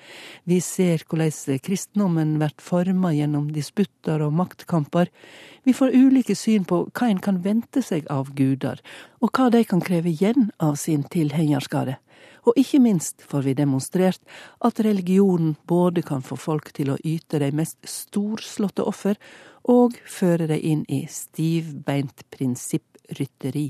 Vi 0.42 0.58
ser 0.58 1.04
hvordan 1.06 1.60
kristendommen 1.62 2.34
blir 2.40 2.56
forma 2.58 3.12
gjennom 3.14 3.52
disputter 3.54 4.26
og 4.26 4.34
maktkamper. 4.40 5.06
Vi 5.62 5.72
får 5.72 5.94
ulike 5.94 6.34
syn 6.34 6.66
på 6.66 6.88
hva 6.90 7.12
en 7.12 7.22
kan 7.22 7.38
vente 7.44 7.84
seg 7.86 8.10
av 8.10 8.34
guder, 8.34 8.82
og 9.22 9.30
hva 9.30 9.46
de 9.54 9.62
kan 9.62 9.80
kreve 9.84 10.10
igjen 10.10 10.50
av 10.58 10.74
sin 10.82 11.06
tilhengerskare. 11.06 12.00
Og 12.46 12.56
ikke 12.56 12.80
minst 12.80 13.22
får 13.28 13.44
vi 13.44 13.54
demonstrert 13.58 14.22
at 14.64 14.80
religionen 14.84 15.56
både 15.68 16.02
kan 16.02 16.22
få 16.24 16.38
folk 16.40 16.72
til 16.76 16.94
å 16.94 17.00
yte 17.04 17.40
de 17.42 17.50
mest 17.52 17.78
storslåtte 17.84 18.86
offer, 18.86 19.18
og 19.68 19.98
føre 20.08 20.46
dem 20.48 20.64
inn 20.64 20.84
i 20.88 21.02
stivbeint 21.12 22.24
prinsipprytteri. 22.32 23.68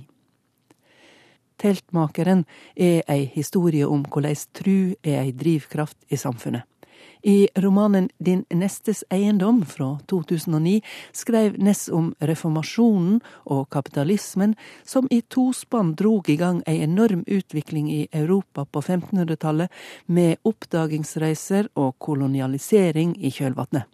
Teltmakeren 1.59 2.45
er 2.78 3.02
ei 3.11 3.25
historie 3.35 3.87
om 3.88 4.05
korleis 4.07 4.47
tru 4.55 4.95
er 5.02 5.25
ei 5.25 5.33
drivkraft 5.35 5.99
i 6.07 6.21
samfunnet. 6.21 6.77
I 7.22 7.48
romanen 7.54 8.08
Din 8.18 8.44
nestes 8.50 9.04
eiendom 9.10 9.64
fra 9.66 9.98
2009 10.06 10.80
skrev 11.12 11.58
Ness 11.58 11.88
om 11.88 12.12
reformasjonen 12.20 13.20
og 13.50 13.68
kapitalismen, 13.70 14.54
som 14.84 15.08
i 15.10 15.20
tospann 15.20 15.94
drog 15.98 16.30
i 16.30 16.37
gang 16.37 16.62
ei 16.66 16.82
enorm 16.84 17.25
utvikling 17.26 17.90
i 17.92 18.06
Europa 18.12 18.64
på 18.64 18.82
1500-tallet, 18.82 19.70
med 20.06 20.37
oppdagingsreiser 20.46 21.72
og 21.75 21.96
kolonialisering 21.98 23.16
i 23.18 23.32
kjølvannet. 23.34 23.88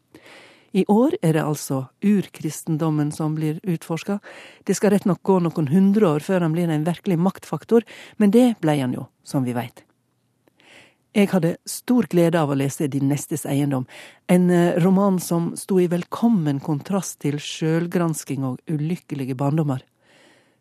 I 0.74 0.82
år 0.90 1.14
er 1.22 1.36
det 1.36 1.44
altså 1.46 1.84
urkristendommen 2.02 3.12
som 3.14 3.36
blir 3.38 3.60
utforska. 3.62 4.18
Det 4.66 4.74
skal 4.74 4.90
rett 4.90 5.06
nok 5.06 5.22
gå 5.22 5.38
noen 5.38 5.70
hundre 5.70 6.16
år 6.16 6.26
før 6.26 6.42
han 6.42 6.56
blir 6.56 6.68
en 6.68 6.86
virkelig 6.86 7.18
maktfaktor, 7.22 7.86
men 8.18 8.34
det 8.34 8.56
blei 8.60 8.80
han 8.82 8.96
jo, 8.96 9.06
som 9.22 9.46
vi 9.46 9.54
veit. 9.54 9.84
Jeg 11.14 11.28
hadde 11.30 11.52
stor 11.62 12.08
glede 12.10 12.40
av 12.42 12.50
å 12.50 12.56
lese 12.58 12.88
Din 12.90 13.06
nestes 13.06 13.44
eiendom, 13.46 13.84
en 14.26 14.48
eh, 14.50 14.74
roman 14.82 15.20
som 15.22 15.52
sto 15.54 15.76
i 15.78 15.86
velkommen 15.86 16.58
kontrast 16.58 17.20
til 17.22 17.38
sjølgransking 17.38 18.42
og 18.48 18.58
ulykkelige 18.66 19.36
barndommer. 19.38 19.84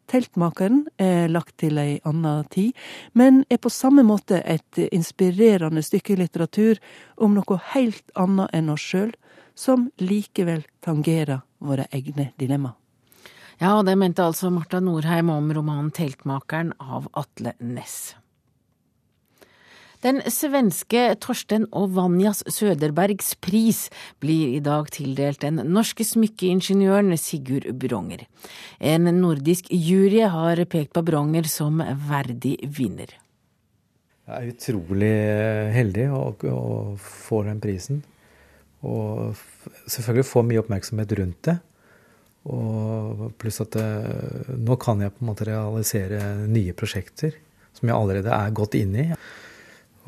Teltmakeren 0.05 0.83
er 1.01 1.25
lagt 1.33 1.55
til 1.63 1.81
ei 1.81 1.97
anna 2.05 2.35
tid, 2.53 2.77
men 3.17 3.41
er 3.49 3.57
på 3.65 3.73
samme 3.73 4.05
måte 4.05 4.43
et 4.45 4.77
inspirerende 4.91 5.81
stykke 5.81 6.19
litteratur 6.21 6.77
om 7.17 7.33
noe 7.33 7.57
helt 7.73 8.13
annet 8.13 8.53
enn 8.53 8.69
oss 8.69 8.85
sjøl, 8.93 9.09
som 9.57 9.89
likevel 9.97 10.67
tangerer 10.85 11.41
våre 11.65 11.89
egne 11.89 12.29
dilemma. 12.37 12.75
Ja, 13.57 13.79
og 13.79 13.87
det 13.89 13.97
mente 13.97 14.21
altså 14.21 14.53
Marta 14.53 14.77
Norheim 14.83 15.33
om 15.33 15.49
romanen 15.55 15.89
Teltmakeren 15.89 16.75
av 16.77 17.09
Atle 17.17 17.57
Næss. 17.57 18.13
Den 20.03 20.19
svenske 20.27 21.01
Torsten 21.23 21.63
og 21.71 21.93
Vanjas 21.95 22.41
Søderbergs 22.51 23.37
pris 23.39 23.85
blir 24.19 24.57
i 24.57 24.59
dag 24.63 24.89
tildelt 24.91 25.39
den 25.45 25.61
norske 25.71 26.03
smykkeingeniøren 26.03 27.15
Sigurd 27.15 27.69
Bronger. 27.79 28.25
En 28.83 29.07
nordisk 29.21 29.69
jury 29.71 30.25
har 30.27 30.59
pekt 30.67 30.91
på 30.97 31.05
Bronger 31.07 31.47
som 31.47 31.79
verdig 32.09 32.57
vinner. 32.67 33.13
Jeg 34.27 34.35
er 34.35 34.49
utrolig 34.51 35.13
heldig 35.77 36.09
å 36.11 36.65
få 36.99 37.45
den 37.47 37.63
prisen. 37.63 38.03
Og 38.83 39.39
selvfølgelig 39.87 40.27
få 40.27 40.43
mye 40.43 40.65
oppmerksomhet 40.65 41.15
rundt 41.21 41.47
det. 41.47 41.55
Og 42.51 43.29
pluss 43.39 43.61
at 43.63 43.71
det, 43.77 43.87
eh, 43.87 44.53
nå 44.59 44.75
kan 44.75 44.99
jeg 44.99 45.15
på 45.15 45.23
en 45.23 45.31
måte 45.31 45.47
realisere 45.47 46.19
nye 46.43 46.75
prosjekter 46.75 47.39
som 47.71 47.87
jeg 47.87 47.95
allerede 47.95 48.35
er 48.35 48.51
godt 48.51 48.75
inne 48.75 49.07
i. 49.07 49.19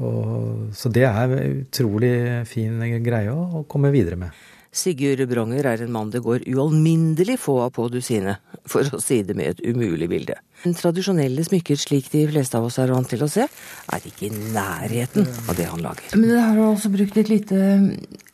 Og, 0.03 0.73
så 0.75 0.91
det 0.91 1.05
er 1.07 1.31
en 1.37 1.61
utrolig 1.61 2.15
fin 2.49 2.81
greie 3.05 3.31
å, 3.31 3.61
å 3.61 3.65
komme 3.69 3.93
videre 3.95 4.19
med. 4.19 4.43
Sigurd 4.75 5.21
Bronger 5.31 5.63
er 5.69 5.81
en 5.85 5.93
mann 5.93 6.09
det 6.11 6.19
går 6.25 6.43
ualminnelig 6.51 7.37
få 7.39 7.53
av 7.63 7.71
på 7.77 7.85
dusinet, 7.93 8.43
for 8.67 8.83
å 8.91 8.99
si 8.99 9.21
det 9.23 9.37
med 9.39 9.53
et 9.53 9.61
umulig 9.63 10.09
bilde. 10.11 10.35
Den 10.65 10.75
Tradisjonelle 10.75 11.45
smykker 11.47 11.79
slik 11.79 12.09
de 12.11 12.25
fleste 12.27 12.59
av 12.59 12.67
oss 12.67 12.79
er 12.83 12.91
vant 12.91 13.07
til 13.07 13.23
å 13.23 13.29
se, 13.31 13.45
er 13.47 14.09
ikke 14.09 14.27
i 14.27 14.33
nærheten 14.35 15.29
av 15.45 15.55
det 15.55 15.69
han 15.71 15.85
lager. 15.85 16.17
Men 16.17 16.27
det 16.33 16.41
har 16.41 16.59
du 16.59 16.65
også 16.65 16.91
brukt 16.91 17.21
et 17.21 17.31
lite, 17.31 17.61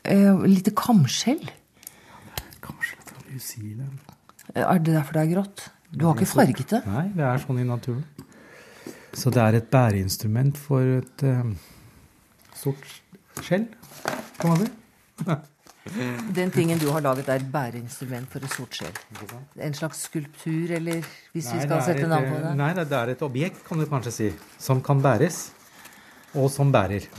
uh, 0.10 0.41
lite 0.47 0.74
kamskjell. 0.82 1.45
Kamskjell 2.65 3.06
fra 3.06 3.21
New 3.28 3.38
Zealand. 3.38 4.02
Er 4.56 4.82
det 4.82 4.97
derfor 4.97 5.19
det 5.19 5.28
er 5.28 5.34
grått? 5.36 5.67
Du 5.93 6.08
har 6.08 6.17
ikke 6.17 6.32
farget 6.32 6.74
det? 6.74 6.82
Nei, 6.89 7.06
det 7.13 7.28
er 7.28 7.45
sånn 7.45 7.62
i 7.62 7.67
naturen. 7.67 8.02
Så 9.13 9.32
det 9.34 9.41
er 9.43 9.58
et 9.60 9.69
bæreinstrument 9.71 10.58
for 10.58 11.00
et 11.00 11.24
uh, 11.28 11.52
sort 12.56 12.84
skjell, 13.41 13.67
kan 14.39 14.54
man 14.54 14.65
si. 14.65 14.71
Den 16.38 16.52
tingen 16.54 16.78
du 16.78 16.91
har 16.93 17.02
laget, 17.02 17.30
er 17.30 17.41
et 17.41 17.47
bæreinstrument 17.52 18.30
for 18.30 18.45
et 18.45 18.54
sort 18.54 18.78
skjell? 18.78 19.00
En 19.65 19.74
slags 19.74 20.04
skulptur, 20.08 20.76
eller 20.78 21.02
hvis 21.34 21.50
nei, 21.50 21.56
vi 21.58 21.65
skal 21.65 21.82
sette 21.88 22.06
navn 22.08 22.30
på 22.30 22.38
det? 22.43 22.52
Nei, 22.60 22.69
det 22.78 23.00
er 23.00 23.13
et 23.15 23.26
objekt, 23.26 23.63
kan 23.67 23.82
du 23.82 23.88
kanskje 23.89 24.13
si, 24.13 24.30
som 24.62 24.84
kan 24.86 25.02
bæres, 25.02 25.50
og 26.38 26.52
som 26.54 26.71
bærer. 26.71 27.10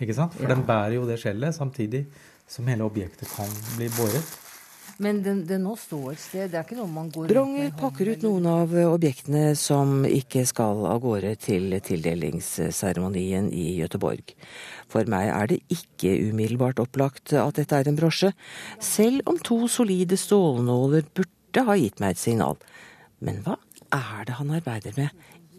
Ikke 0.00 0.14
sant? 0.14 0.38
For 0.38 0.46
ja. 0.46 0.54
den 0.54 0.64
bærer 0.66 0.96
jo 0.96 1.04
det 1.08 1.18
skjellet 1.22 1.56
samtidig 1.56 2.06
som 2.48 2.66
hele 2.70 2.86
objektet 2.86 3.28
kan 3.34 3.50
bli 3.74 3.90
båret. 3.98 4.43
Men 5.02 5.22
den, 5.24 5.40
den 5.48 5.64
nå 5.66 5.74
står 5.78 6.12
et 6.12 6.22
sted? 6.22 6.50
Det 6.52 6.58
er 6.58 6.66
ikke 6.66 6.78
noe 6.78 6.90
man 6.90 7.08
går 7.10 7.30
Bronger 7.32 7.72
pakker 7.78 8.12
ut 8.12 8.22
noen 8.26 8.46
av 8.46 8.74
objektene 8.86 9.56
som 9.58 10.04
ikke 10.06 10.44
skal 10.46 10.84
av 10.86 11.00
gårde 11.02 11.34
til 11.42 11.74
tildelingsseremonien 11.82 13.50
i 13.50 13.66
Gøteborg. 13.80 14.34
For 14.92 15.10
meg 15.10 15.32
er 15.34 15.50
det 15.50 15.60
ikke 15.74 16.14
umiddelbart 16.30 16.82
opplagt 16.84 17.34
at 17.38 17.58
dette 17.58 17.80
er 17.80 17.90
en 17.90 17.98
brosje, 17.98 18.30
selv 18.78 19.26
om 19.30 19.40
to 19.42 19.64
solide 19.72 20.18
stålnåler 20.20 21.08
burde 21.10 21.66
ha 21.66 21.78
gitt 21.80 22.02
meg 22.02 22.14
et 22.14 22.22
signal. 22.22 22.60
Men 23.24 23.42
hva 23.42 23.58
er 23.90 24.28
det 24.28 24.38
han 24.38 24.54
arbeider 24.54 24.94
med 24.98 25.10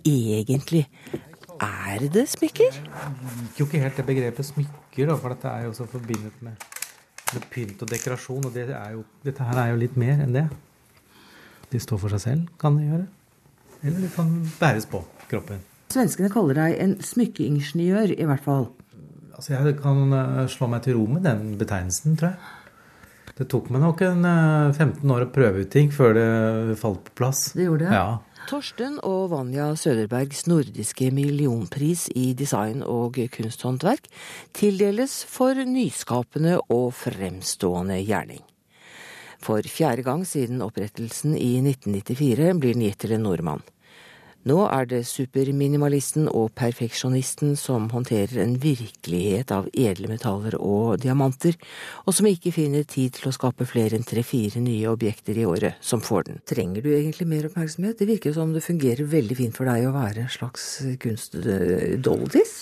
egentlig? 0.07 0.85
Er 1.59 2.07
det 2.11 2.27
smykker? 2.31 2.71
Jeg 2.71 3.11
liker 3.19 3.61
jo 3.61 3.67
ikke 3.67 3.83
helt 3.83 3.99
det 3.99 4.07
begrepet 4.07 4.47
smykker, 4.53 5.13
for 5.19 5.35
dette 5.35 5.51
er 5.51 5.67
jo 5.67 5.75
så 5.75 5.87
forbindet 5.91 6.39
med 6.43 6.74
pynt 7.51 7.81
og 7.81 7.89
dekorasjon, 7.89 8.45
og 8.45 8.53
det 8.53 8.67
jo, 8.69 9.03
dette 9.25 9.43
her 9.43 9.61
er 9.61 9.73
jo 9.73 9.81
litt 9.81 9.95
mer 9.99 10.21
enn 10.23 10.35
det. 10.35 10.45
De 11.71 11.81
står 11.81 12.01
for 12.01 12.13
seg 12.15 12.23
selv, 12.23 12.49
kan 12.61 12.77
de 12.77 12.85
gjøre. 12.87 13.05
Eller 13.85 14.05
de 14.05 14.11
kan 14.13 14.29
bæres 14.59 14.87
på 14.89 15.01
kroppen. 15.29 15.63
Svenskene 15.93 16.29
kaller 16.33 16.57
deg 16.57 16.77
en 16.81 16.95
smykkeingeniør, 17.03 18.13
i 18.15 18.27
hvert 18.29 18.43
fall. 18.45 18.69
Altså, 19.35 19.53
Jeg 19.53 19.77
kan 19.81 20.13
eh, 20.15 20.45
slå 20.51 20.69
meg 20.71 20.85
til 20.85 20.97
ro 20.97 21.07
med 21.11 21.25
den 21.27 21.57
betegnelsen, 21.59 22.15
tror 22.19 22.33
jeg. 22.33 22.53
Det 23.35 23.49
tok 23.51 23.67
meg 23.73 23.81
nok 23.83 24.01
en 24.07 24.23
15 24.23 25.03
eh, 25.03 25.11
år 25.11 25.25
å 25.25 25.31
prøve 25.35 25.65
ut 25.65 25.71
ting 25.73 25.91
før 25.91 26.15
det 26.15 26.77
falt 26.79 27.03
på 27.09 27.17
plass. 27.19 27.49
Det 27.57 27.67
gjorde 27.67 27.89
det? 27.89 27.97
Ja. 27.97 28.34
Torsten 28.45 28.99
og 29.01 29.31
Vanja 29.31 29.71
Søderbergs 29.73 30.43
nordiske 30.45 31.07
millionpris 31.13 32.03
i 32.13 32.27
design 32.37 32.83
og 32.85 33.17
kunsthåndverk 33.33 34.05
tildeles 34.53 35.15
for 35.25 35.57
nyskapende 35.65 36.59
og 36.69 36.91
fremstående 36.93 37.97
gjerning. 38.05 38.43
For 39.41 39.65
fjerde 39.65 40.05
gang 40.05 40.27
siden 40.29 40.61
opprettelsen 40.61 41.33
i 41.33 41.55
1994 41.63 42.61
blir 42.61 42.77
den 42.77 42.85
gitt 42.85 43.01
til 43.01 43.15
en 43.17 43.25
nordmann. 43.25 43.65
Nå 44.45 44.59
er 44.69 44.85
det 44.85 44.99
superminimalisten 45.09 46.27
og 46.29 46.51
perfeksjonisten 46.59 47.55
som 47.57 47.87
håndterer 47.89 48.43
en 48.43 48.53
virkelighet 48.61 49.49
av 49.55 49.65
edle 49.73 50.11
metaller 50.11 50.53
og 50.59 50.99
diamanter, 51.01 51.57
og 52.05 52.13
som 52.13 52.29
ikke 52.29 52.53
finner 52.53 52.85
tid 52.85 53.17
til 53.17 53.31
å 53.31 53.33
skape 53.33 53.65
flere 53.65 53.97
enn 53.97 54.05
tre-fire 54.05 54.61
nye 54.61 54.91
objekter 54.91 55.39
i 55.41 55.47
året, 55.49 55.81
som 55.81 56.03
får 56.05 56.29
den. 56.29 56.43
Trenger 56.45 56.85
du 56.85 56.91
egentlig 56.93 57.27
mer 57.31 57.49
oppmerksomhet? 57.49 57.97
Det 57.97 58.09
virker 58.11 58.37
som 58.37 58.53
det 58.53 58.61
fungerer 58.65 59.09
veldig 59.09 59.39
fint 59.41 59.57
for 59.57 59.65
deg 59.71 59.89
å 59.89 59.95
være 59.97 60.27
en 60.27 60.31
slags 60.37 60.69
kunst-doldis? 61.01 62.55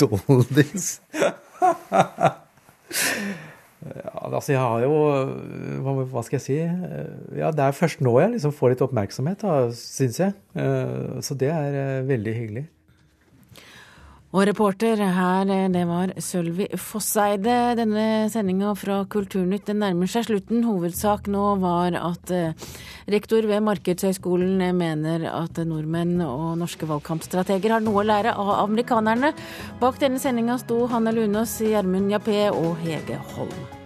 doldis? 0.00 0.90
Altså 4.36 4.52
jeg 4.52 4.60
har 4.60 4.84
jo 4.84 4.94
hva, 6.12 6.22
skal 6.26 6.38
jeg 6.38 6.44
si 6.44 6.60
Ja, 7.38 7.50
det 7.54 7.64
er 7.64 7.76
først 7.76 8.04
nå 8.04 8.16
jeg 8.20 8.36
liksom 8.36 8.54
får 8.54 8.74
litt 8.74 8.86
oppmerksomhet, 8.86 9.44
syns 9.76 10.22
jeg. 10.22 10.38
Eh, 10.56 11.20
så 11.24 11.36
det 11.38 11.52
er 11.52 11.76
eh, 11.82 12.08
veldig 12.08 12.34
hyggelig. 12.36 12.64
Og 14.36 14.42
reporter 14.48 15.00
her, 15.00 15.48
eh, 15.52 15.68
det 15.72 15.84
var 15.88 16.12
Sølvi 16.20 16.66
Fosseide. 16.76 17.76
Denne 17.78 18.26
sendinga 18.32 18.74
fra 18.76 18.98
Kulturnytt 19.08 19.70
den 19.70 19.80
nærmer 19.84 20.10
seg 20.10 20.26
slutten. 20.28 20.66
Hovedsak 20.66 21.30
nå 21.32 21.46
var 21.62 21.96
at 21.96 22.34
rektor 23.08 23.46
ved 23.48 23.64
Markedshøgskolen 23.64 24.60
mener 24.76 25.28
at 25.30 25.62
nordmenn 25.64 26.20
og 26.26 26.58
norske 26.60 26.88
valgkampstrateger 26.90 27.78
har 27.78 27.86
noe 27.86 28.02
å 28.02 28.06
lære 28.10 28.36
av 28.36 28.52
amerikanerne. 28.66 29.32
Bak 29.80 30.02
denne 30.02 30.20
sendinga 30.20 30.58
sto 30.60 30.84
Hanne 30.90 31.14
Lunås, 31.16 31.60
Gjermund 31.64 32.12
Jappé 32.12 32.46
og 32.52 32.76
Hege 32.84 33.22
Holm. 33.36 33.85